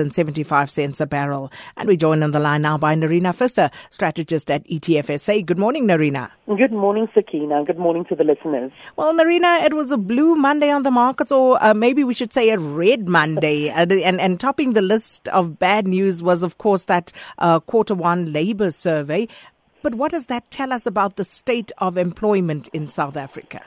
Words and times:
and 0.00 0.12
75 0.12 0.70
cents 0.70 1.00
a 1.00 1.06
barrel. 1.06 1.52
And 1.76 1.88
we 1.88 1.96
join 1.96 2.22
on 2.22 2.32
the 2.32 2.40
line 2.40 2.62
now 2.62 2.78
by 2.78 2.94
Nerina 2.94 3.34
Visser, 3.34 3.70
strategist 3.90 4.50
at 4.50 4.64
ETFSA. 4.64 5.46
Good 5.46 5.58
morning, 5.58 5.86
Nerina. 5.86 6.30
Good 6.46 6.72
morning, 6.72 7.08
Sakina. 7.14 7.64
Good 7.64 7.78
morning 7.78 8.04
to 8.06 8.16
the 8.16 8.24
listeners. 8.24 8.72
Well, 8.96 9.14
Nerina, 9.14 9.64
it 9.64 9.74
was 9.74 9.90
a 9.90 9.96
blue 9.96 10.34
Monday 10.34 10.70
on 10.70 10.82
the 10.82 10.90
markets, 10.90 11.30
or 11.30 11.62
uh, 11.62 11.74
maybe 11.74 12.02
we 12.02 12.14
should 12.14 12.32
say 12.32 12.50
a 12.50 12.58
red 12.58 13.08
Monday. 13.08 13.68
and, 13.68 13.92
and 13.92 14.40
topping 14.40 14.72
the 14.72 14.82
list 14.82 15.28
of 15.28 15.58
bad 15.58 15.86
news 15.86 16.22
was, 16.22 16.42
of 16.42 16.58
course, 16.58 16.84
that 16.84 17.12
uh, 17.38 17.60
quarter 17.60 17.94
one 17.94 18.32
labor 18.32 18.70
survey. 18.70 19.28
But 19.82 19.94
what 19.94 20.10
does 20.10 20.26
that 20.26 20.50
tell 20.50 20.72
us 20.72 20.86
about 20.86 21.16
the 21.16 21.24
state 21.24 21.72
of 21.78 21.96
employment 21.96 22.68
in 22.72 22.88
South 22.88 23.16
Africa? 23.16 23.62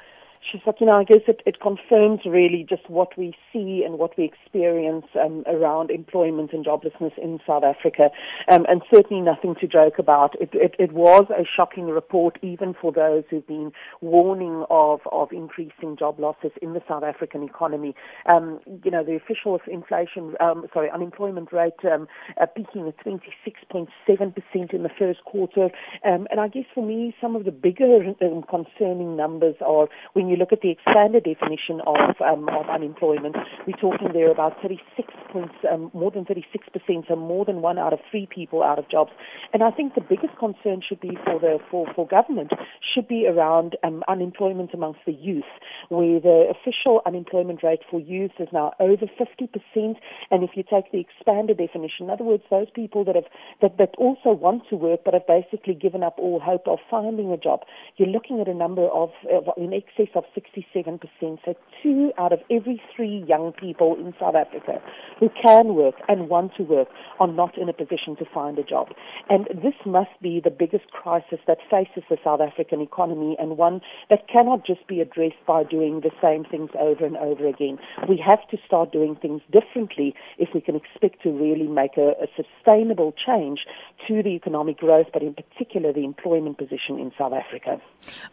I 1.04 1.04
guess 1.04 1.22
it, 1.28 1.42
it 1.46 1.60
confirms 1.60 2.22
really 2.26 2.66
just 2.68 2.90
what 2.90 3.18
we 3.18 3.34
see 3.52 3.84
and 3.86 3.98
what 3.98 4.18
we 4.18 4.26
experience 4.26 5.06
um, 5.20 5.44
around 5.48 5.90
employment 5.92 6.54
and 6.54 6.66
joblessness 6.66 7.18
in 7.18 7.40
South 7.46 7.64
Africa, 7.64 8.10
um, 8.50 8.66
and 8.70 8.82
certainly 8.94 9.22
nothing 9.22 9.56
to 9.62 9.68
joke 9.68 10.00
about. 10.00 10.40
It, 10.40 10.50
it, 10.54 10.76
it, 10.80 10.92
was 10.92 11.26
a 11.32 11.44
shocking 11.44 11.88
report, 11.88 12.38
even 12.42 12.76
for 12.80 12.92
those 12.92 13.24
who've 13.30 13.48
been 13.48 13.72
warning 14.02 14.66
of, 14.70 15.00
of 15.12 15.32
increasing 15.32 15.98
job 15.98 16.20
losses 16.20 16.52
in 16.62 16.74
the 16.74 16.82
South 16.88 17.04
African 17.04 17.44
economy. 17.44 17.96
Um, 18.32 18.60
you 18.84 18.92
know, 18.92 19.04
the 19.04 19.16
official 19.16 19.60
inflation, 19.72 20.36
um, 20.40 20.68
sorry, 20.74 20.90
unemployment 20.92 21.52
rate 21.52 21.74
um, 21.84 22.08
uh, 22.40 22.46
peaking 22.46 22.88
at 22.88 23.04
26.7% 23.06 24.74
in 24.74 24.84
the 24.84 24.90
first 24.98 25.24
quarter. 25.26 25.70
Um, 26.06 26.28
and 26.30 26.40
I 26.40 26.48
guess 26.48 26.66
for 26.74 26.86
me, 26.86 27.16
some 27.20 27.36
of 27.36 27.46
the 27.46 27.52
bigger 27.52 28.02
and 28.22 28.48
concerning 28.48 29.16
numbers 29.16 29.56
are 29.66 29.88
when 30.14 30.28
you 30.28 30.36
look 30.36 30.43
at 30.52 30.62
the 30.62 30.72
expanded 30.72 31.24
definition 31.24 31.82
of, 31.86 32.16
um, 32.22 32.50
of 32.50 32.70
unemployment, 32.70 33.36
we're 33.68 33.78
talking 33.78 34.10
there 34.14 34.32
about 34.32 34.62
36 34.62 35.14
points, 35.32 35.56
um, 35.72 35.92
more 35.94 36.12
than 36.12 36.26
36%, 36.26 37.08
so 37.08 37.16
more 37.16 37.46
than 37.46 37.62
one 37.62 37.78
out 37.78 37.94
of 37.94 38.00
three 38.10 38.28
people 38.28 38.64
out 38.64 38.80
of 38.80 38.90
jobs. 38.90 39.12
And 39.54 39.64
I 39.64 39.72
think 39.72 39.96
the 39.96 40.02
biggest 40.02 40.38
concern 40.38 40.82
should 40.88 41.00
be 41.00 41.18
for 41.24 41.40
the 41.40 41.60
for, 41.70 41.88
for 41.96 42.08
government 42.08 42.52
should 42.94 43.08
be 43.08 43.28
around 43.28 43.76
um, 43.84 44.04
unemployment 44.08 44.74
amongst 44.74 45.00
the 45.06 45.14
youth, 45.14 45.50
where 45.90 46.20
the 46.20 46.52
official 46.52 47.02
unemployment 47.06 47.64
rate 47.64 47.82
for 47.90 48.00
youth 48.00 48.32
is 48.40 48.48
now 48.52 48.74
over 48.80 49.06
50%. 49.06 49.96
And 50.32 50.44
if 50.44 50.52
you 50.56 50.64
take 50.64 50.92
the 50.92 51.00
expanded 51.00 51.58
definition, 51.58 52.06
in 52.06 52.10
other 52.10 52.24
words, 52.24 52.44
those 52.50 52.70
people 52.74 53.04
that 53.06 53.16
have 53.16 53.26
that, 53.62 53.78
that 53.78 53.96
also 53.98 54.32
want 54.32 54.64
to 54.70 54.76
work 54.76 55.02
but 55.06 55.14
have 55.14 55.28
basically 55.28 55.74
given 55.74 56.04
up 56.04 56.16
all 56.18 56.40
hope 56.40 56.68
of 56.68 56.80
finding 56.90 57.32
a 57.32 57.38
job, 57.38 57.62
you're 57.98 58.10
looking 58.10 58.40
at 58.40 58.48
a 58.48 58.54
number 58.54 58.88
of, 58.88 59.10
of 59.32 59.46
in 59.58 59.74
excess 59.74 60.12
of 60.16 60.24
67%. 60.36 61.00
So 61.46 61.56
two 61.82 62.12
out 62.18 62.34
of 62.34 62.40
every 62.50 62.82
three 62.96 63.24
young 63.28 63.54
people 63.54 63.96
in 63.96 64.14
South 64.20 64.36
Africa 64.36 64.82
who 65.20 65.30
can 65.42 65.76
work 65.76 65.96
and 66.08 66.30
want 66.30 66.56
to 66.56 66.64
work 66.64 66.88
are 67.20 67.28
not 67.28 67.58
in 67.58 67.70
a 67.70 67.74
position 67.74 68.16
to 68.18 68.26
find 68.34 68.58
a 68.58 68.64
job. 68.64 68.90
And 69.30 69.48
this 69.48 69.76
must 69.86 70.12
be 70.22 70.42
the 70.44 70.50
biggest 70.50 70.92
crisis 70.92 71.40
that 71.48 71.60
faces 71.70 72.04
the 72.10 72.18
South 72.24 72.42
African 72.42 72.82
economy 72.82 73.36
and 73.40 73.58
one 73.58 73.82
that 74.10 74.28
cannot 74.28 74.66
just 74.66 74.86
be 74.88 75.02
addressed 75.02 75.44
by 75.48 75.64
doing 75.64 76.02
the 76.02 76.12
same 76.22 76.44
things 76.46 76.70
over 76.80 77.06
and 77.06 77.18
over 77.18 77.48
again. 77.48 77.78
We 78.08 78.18
have 78.26 78.48
to 78.50 78.58
start 78.66 78.92
doing 78.92 79.16
things 79.16 79.42
differently 79.52 80.16
if 80.38 80.50
we 80.54 80.62
can 80.62 80.76
expect 80.76 81.24
to 81.24 81.30
really 81.30 81.68
make 81.68 81.98
a, 81.98 82.14
a 82.22 82.28
sustainable 82.36 83.14
change 83.26 83.62
to 84.08 84.22
the 84.22 84.30
economic 84.30 84.78
growth, 84.78 85.08
but 85.14 85.22
in 85.22 85.34
particular 85.34 85.94
the 85.94 86.04
employment 86.04 86.58
position 86.58 87.00
in 87.00 87.12
South 87.18 87.34
Africa. 87.34 87.82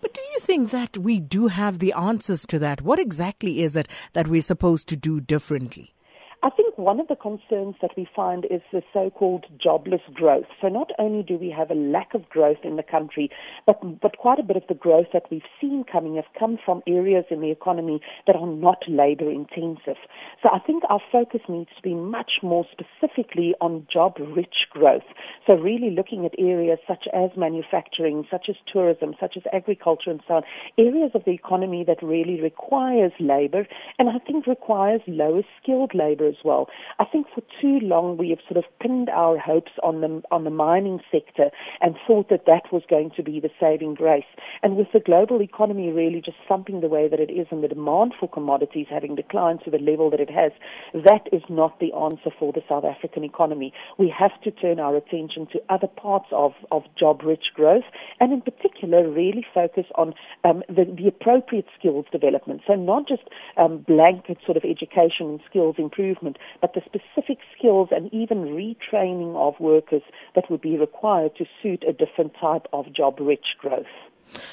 But 0.00 0.14
do 0.14 0.20
you 0.32 0.40
think 0.40 0.70
that 0.70 0.98
we 0.98 1.18
do 1.18 1.46
have 1.46 1.78
the 1.78 1.89
answers 1.92 2.46
to 2.46 2.58
that? 2.58 2.83
What 2.83 2.98
exactly 2.98 3.62
is 3.62 3.77
it 3.77 3.88
that 4.12 4.28
we're 4.28 4.42
supposed 4.42 4.88
to 4.88 4.96
do 4.96 5.20
differently? 5.20 5.94
I 6.42 6.48
think 6.48 6.78
one 6.78 7.00
of 7.00 7.08
the 7.08 7.16
concerns 7.16 7.74
that 7.83 7.91
we 7.98 8.08
find 8.16 8.46
is 8.46 8.62
the 8.72 8.83
so-called 8.94 9.44
jobless 9.62 10.00
growth. 10.14 10.46
So 10.62 10.69
not 10.69 10.91
only 10.98 11.22
do 11.22 11.36
we 11.36 11.50
have 11.50 11.70
a 11.70 11.74
lack 11.74 12.14
of 12.14 12.30
growth 12.30 12.64
in 12.64 12.77
the 12.77 12.83
country, 12.83 13.28
but, 13.66 13.78
but 14.00 14.16
quite 14.16 14.38
a 14.38 14.42
bit 14.42 14.56
of 14.56 14.62
the 14.66 14.74
growth 14.74 15.08
that 15.12 15.24
we've 15.30 15.42
seen 15.61 15.84
coming 15.84 16.17
has 16.17 16.24
come 16.39 16.56
from 16.64 16.83
areas 16.86 17.27
in 17.30 17.42
the 17.42 17.51
economy 17.51 18.01
that 18.27 18.36
are 18.36 18.46
not 18.46 18.78
labor 18.89 19.30
intensive. 19.30 20.01
So 20.42 20.48
I 20.51 20.61
think 20.61 20.83
our 20.89 21.01
focus 21.12 21.42
needs 21.46 21.68
to 21.77 21.83
be 21.83 21.95
much 21.95 22.33
more 22.42 22.64
specifically 22.72 23.55
on 23.61 23.86
job 23.92 24.14
rich 24.18 24.64
growth. 24.70 25.05
So 25.46 25.52
really 25.52 25.90
looking 25.90 26.24
at 26.24 26.33
areas 26.39 26.78
such 26.89 27.05
as 27.12 27.28
manufacturing, 27.36 28.27
such 28.30 28.46
as 28.48 28.57
tourism, 28.72 29.14
such 29.20 29.36
as 29.36 29.42
agriculture 29.52 30.11
and 30.11 30.22
so 30.27 30.36
on, 30.36 30.42
areas 30.78 31.11
of 31.14 31.24
the 31.27 31.33
economy 31.33 31.84
that 31.86 32.02
really 32.02 32.40
requires 32.40 33.12
labor 33.20 33.67
and 33.98 34.08
I 34.08 34.18
think 34.27 34.46
requires 34.46 35.02
lower 35.07 35.42
skilled 35.62 35.95
labor 35.95 36.30
as 36.30 36.41
well. 36.45 36.68
I 36.98 37.05
think 37.05 37.27
for 37.35 37.42
too 37.61 37.77
long 37.95 38.17
we 38.17 38.30
have 38.30 38.42
sort 38.48 38.57
of 38.63 38.64
pinned 38.80 39.11
our 39.11 39.36
hopes 39.39 39.73
on 39.83 40.01
the 40.01 40.23
on 40.30 40.45
the 40.45 40.57
mining 40.67 41.01
sector 41.13 41.51
and 41.83 41.96
thought 42.07 42.29
that 42.30 42.46
that 42.46 42.73
was 42.73 42.83
going 42.89 43.11
to 43.17 43.23
be 43.23 43.41
the 43.41 43.51
saving 43.58 43.95
grace. 43.95 44.30
And 44.63 44.77
with 44.77 44.89
the 44.92 45.01
global 45.11 45.42
economy 45.42 45.90
really 45.90 46.23
just 46.24 46.39
slumping 46.46 46.80
the 46.80 46.89
way 46.96 47.08
that 47.08 47.20
it 47.20 47.30
is 47.30 47.46
and 47.51 47.63
the 47.63 47.69
demand 47.69 48.14
for 48.19 48.29
commodities 48.29 48.86
having 48.89 49.14
declined 49.17 49.61
to 49.64 49.70
the 49.70 49.79
level 49.90 50.11
that 50.11 50.20
it 50.20 50.30
has, 50.30 50.52
that 50.95 51.24
is 51.33 51.42
not 51.48 51.79
the 51.80 51.92
answer 51.92 52.30
for 52.39 52.52
the 52.52 52.63
South 52.69 52.85
African 52.85 53.24
economy. 53.24 53.73
We 53.98 54.13
have 54.17 54.40
to 54.42 54.51
turn 54.51 54.79
our 54.79 54.96
attention 54.96 55.46
to 55.52 55.61
other 55.69 55.89
parts 55.89 56.29
of, 56.33 56.52
of 56.70 56.85
job-rich 56.98 57.46
growth 57.55 57.89
and 58.20 58.33
in 58.33 58.40
particular 58.40 59.08
really 59.08 59.45
focus 59.52 59.86
on 59.96 60.14
um, 60.45 60.63
the, 60.69 60.85
the 60.85 61.08
appropriate 61.08 61.67
skills 61.79 62.07
development. 62.13 62.63
So 62.67 62.74
not 62.74 63.08
just 63.08 63.23
um, 63.57 63.79
blanket 63.79 64.39
sort 64.45 64.57
of 64.57 64.64
education 64.64 65.27
and 65.27 65.40
skills 65.48 65.77
improvement 65.79 66.20
improvement, 66.20 66.39
but 66.61 66.75
the 66.75 66.83
specific 66.85 67.39
skills 67.57 67.89
and 67.91 68.13
even 68.13 68.39
retraining 68.39 69.35
of 69.36 69.58
workers 69.61 70.03
that 70.35 70.51
would 70.51 70.61
be 70.61 70.77
required 70.77 71.35
to 71.36 71.45
suit 71.63 71.85
a 71.89 71.92
different 71.92 72.33
type 72.41 72.67
of 72.73 72.92
job 72.92 73.19
rich 73.20 73.57
growth. 73.58 73.86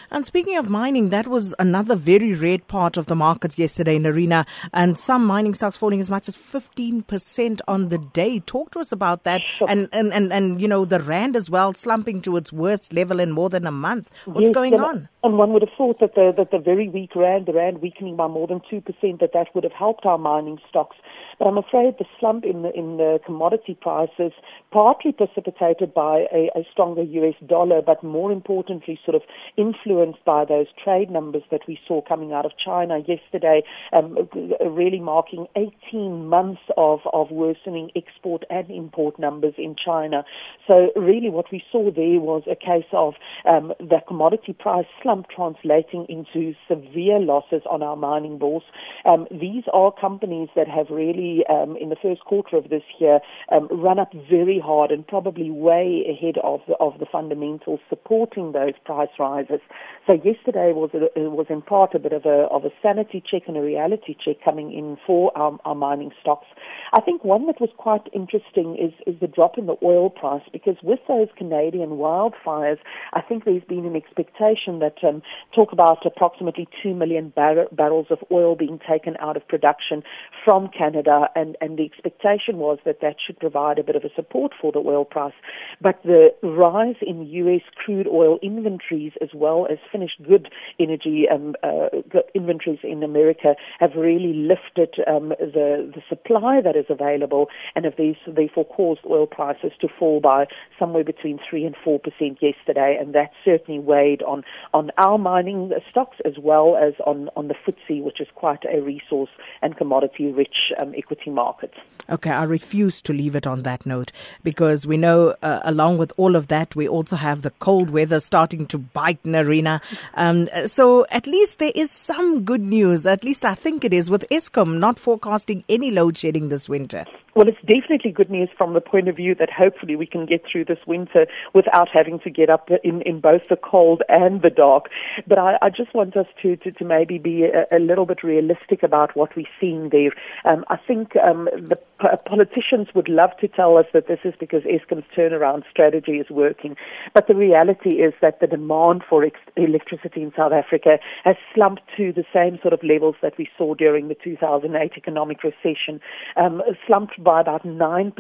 And 0.10 0.26
speaking 0.26 0.58
of 0.58 0.70
mining, 0.70 1.10
that 1.10 1.28
was 1.28 1.54
another 1.60 1.96
very 1.96 2.34
red 2.34 2.68
part 2.68 2.98
of 2.98 3.06
the 3.06 3.16
markets 3.16 3.60
yesterday, 3.60 4.00
Nerina, 4.00 4.48
and 4.74 4.98
some 4.98 5.24
mining 5.24 5.54
stocks 5.54 5.78
falling 5.78 6.00
as 6.00 6.10
much 6.10 6.28
as 6.28 6.36
15% 6.36 7.62
on 7.68 7.90
the 7.90 8.00
day. 8.00 8.40
Talk 8.40 8.72
to 8.72 8.80
us 8.80 8.92
about 8.92 9.24
that. 9.26 9.42
Sure. 9.42 9.70
And, 9.70 9.88
and, 9.92 10.12
and, 10.14 10.34
and, 10.34 10.60
you 10.60 10.68
know, 10.68 10.84
the 10.84 11.00
Rand 11.00 11.36
as 11.36 11.48
well 11.48 11.76
slumping 11.76 12.22
to 12.24 12.38
its 12.38 12.52
worst 12.52 12.92
level 12.92 13.20
in 13.20 13.32
more 13.32 13.50
than 13.50 13.68
a 13.68 13.72
month. 13.72 14.10
What's 14.26 14.48
yes, 14.48 14.54
going 14.54 14.80
on? 14.80 15.10
And 15.28 15.38
one 15.38 15.52
would 15.52 15.62
have 15.62 15.76
thought 15.78 16.00
that 16.00 16.16
the, 16.16 16.32
that 16.38 16.52
the 16.52 16.58
very 16.58 16.88
weak 16.88 17.14
Rand, 17.14 17.48
the 17.48 17.52
Rand 17.52 17.82
weakening 17.82 18.16
by 18.16 18.28
more 18.28 18.48
than 18.48 18.62
2%, 18.62 18.82
that 19.20 19.34
that 19.34 19.48
would 19.54 19.66
have 19.66 19.74
helped 19.74 20.06
our 20.06 20.18
mining 20.18 20.58
stocks. 20.70 20.96
But 21.38 21.48
I'm 21.48 21.58
afraid 21.58 21.96
the 22.00 22.06
slump 22.18 22.46
in 22.46 22.62
the, 22.62 22.72
in 22.74 22.96
the 22.96 23.20
commodity 23.26 23.78
prices, 23.80 24.32
partly 24.72 25.12
precipitated 25.12 25.94
by 25.94 26.28
a, 26.34 26.50
a 26.56 26.64
stronger 26.72 27.02
US 27.04 27.36
dollar, 27.46 27.82
but 27.82 28.02
more 28.06 28.32
importantly, 28.32 28.98
sort 29.04 29.16
of 29.16 29.22
influenced 29.58 30.24
by 30.24 30.46
those 30.46 30.68
trade 30.82 31.12
numbers 31.12 31.44
that 31.52 31.68
we 31.68 31.78
saw 31.86 32.02
coming 32.02 32.32
out 32.32 32.46
of 32.46 32.54
China 32.64 33.00
yesterday, 33.00 33.64
um, 33.92 34.30
really 34.66 35.02
marking 35.02 35.46
18 35.58 36.26
months 36.26 36.62
of, 36.78 37.02
of 37.12 37.32
worsening 37.32 37.92
export 37.98 38.46
and 38.50 38.72
import 38.72 39.20
numbers 39.20 39.56
in 39.58 39.76
China. 39.76 40.24
So 40.66 40.92
really 40.96 41.30
what 41.30 41.52
we 41.52 41.62
saw 41.70 41.92
there 41.92 42.22
was 42.22 42.44
a 42.50 42.56
case 42.56 42.90
of 42.94 43.16
um, 43.44 43.74
the 43.80 44.00
commodity 44.08 44.54
price 44.54 44.88
slump 45.04 45.17
translating 45.34 46.06
into 46.10 46.54
severe 46.68 47.20
losses 47.20 47.62
on 47.70 47.82
our 47.84 47.96
mining 47.96 48.38
bourse. 48.38 48.64
Um, 49.06 49.28
these 49.32 49.64
are 49.74 49.92
companies 49.92 50.50
that 50.56 50.68
have 50.68 50.90
really 50.90 51.44
um, 51.50 51.78
in 51.78 51.90
the 51.90 51.96
first 52.02 52.22
quarter 52.22 52.58
of 52.58 52.70
this 52.70 52.84
year 53.00 53.20
um, 53.52 53.68
run 53.72 54.00
up 54.00 54.14
very 54.30 54.60
hard 54.64 54.92
and 54.92 55.06
probably 55.06 55.50
way 55.50 56.04
ahead 56.10 56.38
of 56.44 56.62
the, 56.68 56.76
of 56.76 57.00
the 57.00 57.06
fundamentals 57.12 57.80
supporting 57.90 58.52
those 58.52 58.74
price 58.86 59.10
rises. 59.20 59.60
So 60.06 60.14
yesterday 60.14 60.72
was 60.74 60.92
a, 60.94 61.30
was 61.30 61.48
in 61.50 61.62
part 61.62 61.94
a 61.94 62.00
bit 62.00 62.14
of 62.14 62.26
a 62.26 62.48
of 62.48 62.66
a 62.66 62.70
sanity 62.82 63.22
check 63.26 63.44
and 63.48 63.58
a 63.58 63.62
reality 63.62 64.16
check 64.24 64.38
coming 64.44 64.72
in 64.72 64.98
for 65.06 65.38
our, 65.38 65.58
our 65.66 65.76
mining 65.76 66.12
stocks. 66.22 66.48
I 66.94 67.02
think 67.02 67.24
one 67.24 67.46
that 67.48 67.60
was 67.60 67.70
quite 67.78 68.08
interesting 68.14 68.78
is 68.78 68.94
is 69.06 69.20
the 69.20 69.28
drop 69.28 69.58
in 69.58 69.66
the 69.66 69.76
oil 69.84 70.10
price 70.10 70.44
because 70.52 70.78
with 70.84 71.00
those 71.08 71.28
Canadian 71.38 71.92
wildfires, 71.92 72.80
I 73.14 73.22
think 73.22 73.46
there's 73.46 73.64
been 73.64 73.86
an 73.86 73.96
expectation 73.96 74.80
that 74.80 74.97
um, 75.04 75.22
talk 75.54 75.72
about 75.72 76.06
approximately 76.06 76.68
two 76.82 76.94
million 76.94 77.30
bar- 77.36 77.68
barrels 77.72 78.08
of 78.10 78.20
oil 78.32 78.56
being 78.56 78.80
taken 78.90 79.16
out 79.20 79.38
of 79.38 79.48
production 79.48 80.04
from 80.44 80.70
Canada 80.70 81.30
and, 81.36 81.58
and 81.62 81.78
the 81.78 81.86
expectation 81.86 82.58
was 82.58 82.80
that 82.86 83.02
that 83.02 83.16
should 83.26 83.40
provide 83.40 83.80
a 83.80 83.84
bit 83.84 83.96
of 83.96 84.04
a 84.04 84.14
support 84.16 84.54
for 84.60 84.72
the 84.72 84.80
oil 84.80 85.06
price. 85.06 85.34
But 85.82 86.02
the 86.04 86.30
rise 86.42 86.96
in 87.02 87.26
U.S. 87.26 87.62
crude 87.76 88.08
oil 88.08 88.40
inventories 88.42 89.14
as 89.22 89.30
well 89.34 89.68
as 89.70 89.78
finished 89.92 90.22
good 90.28 90.50
energy 90.80 91.28
um, 91.32 91.56
uh, 91.64 91.88
inventories 92.34 92.80
in 92.84 93.04
America 93.04 93.56
have 93.80 93.92
really 93.96 94.34
lifted 94.34 94.96
um, 95.08 95.30
the, 95.40 95.92
the 95.94 96.02
supply 96.10 96.62
that 96.62 96.76
is 96.76 96.86
available, 96.90 97.48
and 97.76 97.86
have 97.86 97.96
these 97.98 98.16
therefore 98.28 98.66
caused 98.66 99.02
oil 99.10 99.28
prices 99.28 99.72
to 99.82 99.88
fall 99.88 100.20
by 100.20 100.46
somewhere 100.80 101.04
between 101.04 101.40
three 101.50 101.66
and 101.66 101.76
four 101.84 102.00
percent 102.00 102.40
yesterday, 102.42 102.98
and 103.00 103.14
that 103.14 103.32
certainly 103.46 103.80
weighed 103.80 104.24
on 104.24 104.44
on 104.74 104.92
our 104.98 105.18
mining 105.18 105.72
stocks 105.90 106.18
as 106.26 106.34
well 106.40 106.76
as 106.76 106.94
on 107.06 107.30
on 107.36 107.48
the 107.48 107.56
FTSE, 107.68 108.04
which 108.04 108.20
is 108.20 108.28
quite 108.36 108.64
a 108.66 108.82
resource 108.82 109.30
and 109.62 109.78
commodity 109.78 110.32
rich 110.32 110.72
um, 110.80 110.94
equity 110.98 111.30
market. 111.30 111.74
Okay, 112.10 112.32
I 112.32 112.44
refuse 112.44 113.02
to 113.02 113.12
leave 113.14 113.36
it 113.36 113.46
on 113.46 113.64
that 113.64 113.86
note 113.86 114.14
because 114.42 114.88
we 114.88 114.96
know, 114.96 115.36
uh, 115.42 115.60
along 115.68 116.00
with 116.00 116.12
all 116.18 116.36
of 116.36 116.48
that, 116.48 116.76
we 116.76 116.88
also 116.88 117.16
have 117.16 117.44
the 117.44 117.52
cold 117.52 117.92
weather 117.92 118.20
starting 118.20 118.66
to 118.68 118.78
bite 118.78 119.22
Nerina. 119.24 119.82
Um, 120.16 120.48
so 120.66 121.06
at 121.12 121.28
least 121.28 121.60
there 121.60 121.74
is 121.76 121.92
some 121.92 122.44
good 122.44 122.62
news. 122.62 123.06
At 123.06 123.24
least 123.24 123.46
I 123.46 123.54
think 123.54 123.84
it 123.84 123.94
is 123.94 124.10
with 124.10 124.28
Eskom 124.30 124.80
not 124.80 124.98
forecasting 124.98 125.64
any 125.70 125.92
load 125.92 126.18
shedding 126.18 126.50
this 126.50 126.68
winter. 126.68 127.06
Well, 127.38 127.48
it's 127.48 127.60
definitely 127.60 128.14
good 128.14 128.32
news 128.32 128.50
from 128.58 128.74
the 128.74 128.82
point 128.82 129.08
of 129.10 129.16
view 129.16 129.36
that 129.36 129.52
hopefully 129.52 129.96
we 129.96 130.08
can 130.08 130.26
get 130.26 130.44
through 130.52 130.66
this 130.66 130.80
winter 130.88 131.28
without 131.54 131.88
having 131.88 132.18
to 132.22 132.32
get 132.32 132.50
up 132.50 132.70
in, 132.84 133.04
in 133.04 133.20
both 133.20 133.48
the 133.48 133.56
cold 133.56 134.02
and 134.10 134.42
the 134.42 134.50
dark. 134.50 134.86
But 135.28 135.38
I, 135.38 135.60
I 135.62 135.70
just 135.70 135.94
want 135.94 136.18
us 136.18 136.26
to, 136.42 136.56
to, 136.56 136.72
to 136.72 136.84
maybe 136.84 137.20
be 137.20 137.44
a, 137.44 137.68
a, 137.72 137.78
little 137.78 138.08
bit 138.08 138.24
realistic 138.24 138.82
about 138.82 139.16
what 139.16 139.36
we're 139.36 139.46
seeing 139.62 139.90
there. 139.90 140.10
Um, 140.52 140.66
I 140.70 140.78
think 140.78 141.16
um, 141.16 141.48
the 141.54 141.76
p- 142.02 142.08
politicians 142.26 142.88
would 142.96 143.08
love 143.08 143.38
to 143.42 143.48
tell 143.48 143.78
us 143.78 143.86
that 143.94 144.08
this 144.08 144.22
is 144.24 144.34
because 144.40 144.64
Eskom's 144.64 145.06
turnaround 145.16 145.57
strategy 145.70 146.14
is 146.14 146.30
working. 146.30 146.76
But 147.14 147.28
the 147.28 147.36
reality 147.36 147.96
is 147.96 148.14
that 148.22 148.40
the 148.40 148.48
demand 148.48 149.04
for 149.10 149.24
ex- 149.24 149.40
electricity 149.56 150.22
in 150.22 150.32
South 150.36 150.52
Africa 150.52 151.00
has 151.24 151.36
slumped 151.54 151.82
to 151.98 152.12
the 152.14 152.26
same 152.34 152.60
sort 152.62 152.74
of 152.74 152.84
levels 152.84 153.16
that 153.22 153.38
we 153.38 153.48
saw 153.58 153.74
during 153.74 154.08
the 154.08 154.16
2008 154.24 154.92
economic 154.98 155.44
recession, 155.44 156.00
um, 156.36 156.62
slumped 156.86 157.22
by 157.24 157.42
about 157.42 157.66
9% 157.66 158.14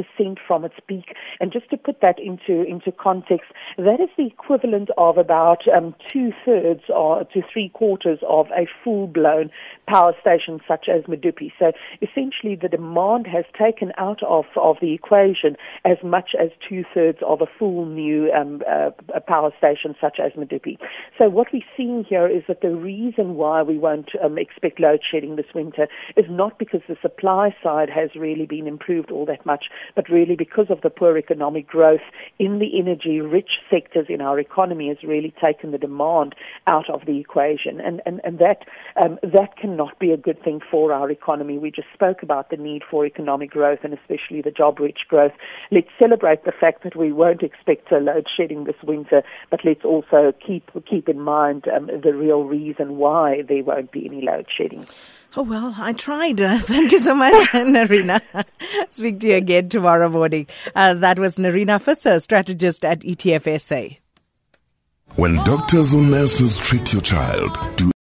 from 0.48 0.66
its 0.66 0.76
peak. 0.88 1.16
And 1.40 1.52
just 1.52 1.70
to 1.70 1.78
put 1.78 2.02
that 2.02 2.20
into, 2.20 2.64
into 2.64 2.92
context, 2.92 3.52
that 3.78 4.00
is 4.00 4.10
the 4.18 4.28
equivalent 4.28 4.90
of 4.98 5.18
about 5.18 5.68
um, 5.68 5.96
two 6.12 6.32
thirds 6.46 6.84
or 6.90 7.24
to 7.34 7.42
three 7.52 7.70
quarters 7.70 8.20
of 8.28 8.48
a 8.48 8.68
full 8.84 9.08
blown 9.08 9.50
power 9.88 10.14
station 10.22 10.60
such 10.68 10.88
as 10.90 11.04
Medupi. 11.04 11.52
So 11.60 11.72
essentially 12.02 12.56
the 12.56 12.70
demand 12.70 13.28
has 13.28 13.46
taken 13.58 13.92
out 13.98 14.22
of, 14.24 14.46
of 14.56 14.78
the 14.82 14.94
equation 14.94 15.56
as 15.86 15.98
much 16.04 16.32
as 16.40 16.50
two 16.68 16.84
thirds 16.94 17.20
of 17.28 17.42
a 17.42 17.48
full 17.60 17.86
new 17.86 18.32
um, 18.32 18.62
uh, 18.70 18.92
power 19.28 19.52
station 19.58 19.96
such 20.00 20.20
as 20.24 20.32
Medupi. 20.34 20.78
So 21.18 21.30
what 21.30 21.48
we're 21.52 21.62
seeing 21.76 22.04
here 22.08 22.28
is 22.28 22.44
that 22.48 22.62
the 22.62 22.76
reason 22.76 23.36
why 23.36 23.62
we 23.62 23.78
won't 23.78 24.12
um, 24.24 24.38
expect 24.38 24.80
load 24.80 25.02
shedding 25.10 25.36
this 25.36 25.54
winter 25.54 25.88
is 26.16 26.26
not 26.30 26.58
because 26.58 26.82
the 26.88 26.98
supply 27.02 27.56
side 27.62 27.90
has 27.90 28.10
really 28.16 28.46
been 28.46 28.68
improved 28.68 29.12
all 29.12 29.26
that 29.26 29.46
much, 29.46 29.66
but 29.96 30.10
really 30.10 30.36
because 30.36 30.68
of 30.70 30.82
the 30.82 30.90
poor 30.90 31.18
economic 31.18 31.68
growth 31.68 32.02
in 32.40 32.60
the 32.60 32.80
energy 32.80 33.20
rich 33.20 33.52
sectors 33.70 34.08
in 34.10 34.22
our 34.22 34.40
economy 34.40 34.88
has 34.88 34.98
really 35.04 35.34
taken 35.42 35.72
the 35.72 35.78
demand 35.78 36.36
out 36.66 36.90
of 36.90 37.02
the 37.06 37.20
equation. 37.20 37.80
And, 37.80 38.02
and, 38.06 38.22
and 38.24 38.40
that, 38.40 38.66
um, 39.02 39.20
that 39.22 39.58
cannot 39.58 40.00
be 40.00 40.12
a 40.12 40.18
good 40.18 40.42
thing 40.44 40.62
for 40.72 40.94
our 40.94 41.12
economy. 41.12 41.58
We 41.58 41.72
just 41.72 41.88
spoke 41.94 42.24
about 42.24 42.50
the 42.50 42.58
need 42.58 42.84
for 42.90 43.06
economic 43.06 43.52
growth 43.52 43.80
and 43.84 43.94
especially 43.94 44.42
the 44.42 44.52
job 44.52 44.80
rich 44.80 45.00
growth. 45.08 45.34
Let's 45.72 45.90
celebrate 46.02 46.46
the 46.46 46.52
fact 46.52 46.84
that 46.84 46.96
we 46.96 47.12
won't 47.18 47.44
expect 47.44 47.92
a 47.92 47.98
load 47.98 48.28
shedding 48.36 48.64
this 48.64 48.76
winter, 48.84 49.24
but 49.50 49.60
let's 49.66 49.84
also 49.84 50.34
keep, 50.46 50.70
keep 50.90 51.10
in 51.10 51.20
mind 51.20 51.68
um, 51.68 51.88
the 51.88 52.14
real 52.14 52.44
reason 52.44 52.98
why 52.98 53.42
there 53.42 53.64
won't 53.64 53.92
be 53.92 54.06
any 54.06 54.22
load 54.22 54.46
shedding. 54.56 54.86
Oh, 55.36 55.44
well, 55.44 55.76
I 55.78 55.94
tried. 55.94 56.40
Uh, 56.40 56.60
thank 56.62 56.92
you 56.92 57.04
so 57.04 57.14
much, 57.14 57.34
Nerina. 57.52 58.22
Speak 58.90 59.20
to 59.22 59.28
you 59.28 59.36
again 59.36 59.70
tomorrow 59.70 60.10
morning. 60.10 60.48
Uh, 60.76 60.94
that 60.94 61.20
was 61.20 61.36
Nerina 61.36 61.82
Visser, 61.82 62.20
strategist 62.20 62.86
at 62.86 63.02
ETFSA. 63.02 63.98
When 65.16 65.36
doctors 65.44 65.94
or 65.94 66.02
nurses 66.02 66.58
treat 66.58 66.94
your 66.94 67.02
child, 67.02 67.58
do 67.76 67.92